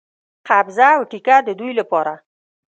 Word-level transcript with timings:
قبضه 0.47 0.87
او 0.97 1.01
ټیکه 1.11 1.37
د 1.47 1.49
دوی 1.59 1.71
لپاره. 1.79 2.13